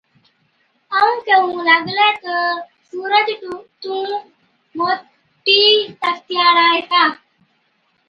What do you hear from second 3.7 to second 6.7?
تُون موٽِي طاقتِي هاڙا